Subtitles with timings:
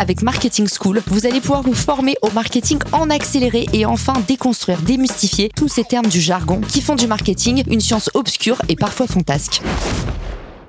[0.00, 4.80] Avec Marketing School, vous allez pouvoir vous former au marketing en accéléré et enfin déconstruire,
[4.80, 9.06] démystifier tous ces termes du jargon qui font du marketing une science obscure et parfois
[9.06, 9.60] fantasque.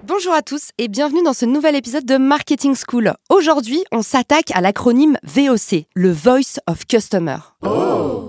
[0.03, 3.13] Bonjour à tous et bienvenue dans ce nouvel épisode de Marketing School.
[3.29, 7.37] Aujourd'hui, on s'attaque à l'acronyme VOC, le Voice of Customer.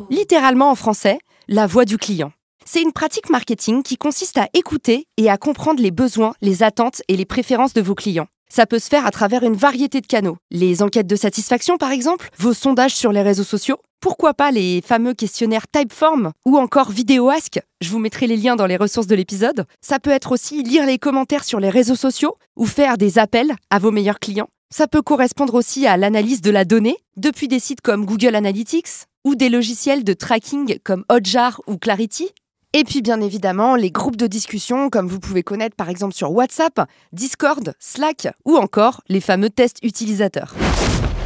[0.09, 1.19] Littéralement en français,
[1.49, 2.31] la voix du client.
[2.65, 7.03] C'est une pratique marketing qui consiste à écouter et à comprendre les besoins, les attentes
[7.09, 8.29] et les préférences de vos clients.
[8.49, 10.37] Ça peut se faire à travers une variété de canaux.
[10.51, 14.83] Les enquêtes de satisfaction, par exemple, vos sondages sur les réseaux sociaux, pourquoi pas les
[14.83, 19.07] fameux questionnaires Typeform ou encore Vidéo Ask Je vous mettrai les liens dans les ressources
[19.07, 19.65] de l'épisode.
[19.81, 23.55] Ça peut être aussi lire les commentaires sur les réseaux sociaux ou faire des appels
[23.71, 24.49] à vos meilleurs clients.
[24.75, 29.07] Ça peut correspondre aussi à l'analyse de la donnée depuis des sites comme Google Analytics
[29.25, 32.31] ou des logiciels de tracking comme Hotjar ou Clarity
[32.73, 36.33] et puis bien évidemment, les groupes de discussion, comme vous pouvez connaître par exemple sur
[36.33, 40.55] WhatsApp, Discord, Slack ou encore les fameux tests utilisateurs.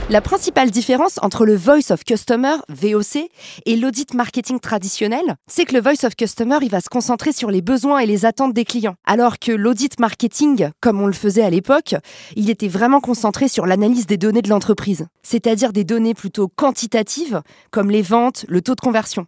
[0.09, 3.29] La principale différence entre le Voice of Customer, VOC,
[3.65, 7.51] et l'audit marketing traditionnel, c'est que le Voice of Customer, il va se concentrer sur
[7.51, 11.43] les besoins et les attentes des clients, alors que l'audit marketing, comme on le faisait
[11.43, 11.97] à l'époque,
[12.37, 17.43] il était vraiment concentré sur l'analyse des données de l'entreprise, c'est-à-dire des données plutôt quantitatives,
[17.73, 19.27] comme les ventes, le taux de conversion.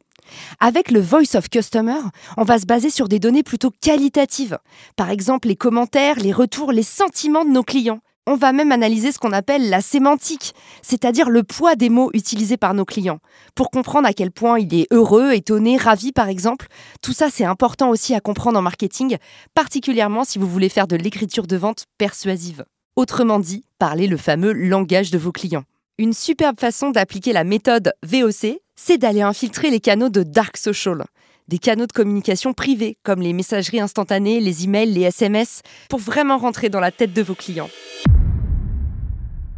[0.60, 2.00] Avec le Voice of Customer,
[2.36, 4.58] on va se baser sur des données plutôt qualitatives.
[4.96, 8.00] Par exemple, les commentaires, les retours, les sentiments de nos clients.
[8.26, 10.52] On va même analyser ce qu'on appelle la sémantique,
[10.82, 13.20] c'est-à-dire le poids des mots utilisés par nos clients,
[13.54, 16.66] pour comprendre à quel point il est heureux, étonné, ravi par exemple.
[17.00, 19.16] Tout ça, c'est important aussi à comprendre en marketing,
[19.54, 22.66] particulièrement si vous voulez faire de l'écriture de vente persuasive.
[22.96, 25.64] Autrement dit, parler le fameux langage de vos clients.
[25.96, 31.04] Une superbe façon d'appliquer la méthode VOC, c'est d'aller infiltrer les canaux de dark social,
[31.48, 36.38] des canaux de communication privés comme les messageries instantanées, les emails, les SMS, pour vraiment
[36.38, 37.68] rentrer dans la tête de vos clients.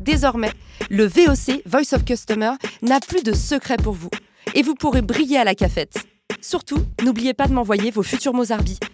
[0.01, 0.51] Désormais,
[0.89, 4.11] le VOC, Voice of Customer, n'a plus de secret pour vous
[4.55, 5.99] et vous pourrez briller à la cafette.
[6.41, 8.45] Surtout, n'oubliez pas de m'envoyer vos futurs mots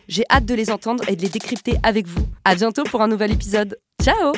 [0.09, 2.26] J'ai hâte de les entendre et de les décrypter avec vous.
[2.44, 3.78] À bientôt pour un nouvel épisode.
[4.03, 4.32] Ciao